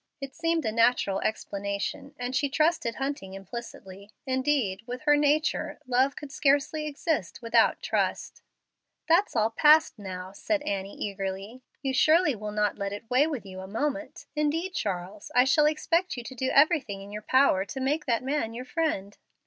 [0.19, 4.09] It seemed a natural explanation, and she trusted Hunting implicitly.
[4.25, 8.41] Indeed, with her nature, love could scarcely exist without trust.
[9.07, 11.61] "That's all past now," said Annie, eagerly.
[11.83, 14.25] "You surely will not let it weigh with you a moment.
[14.35, 18.23] Indeed, Charles, I shall expect you to do everything in your power to make that
[18.23, 19.19] man your friend."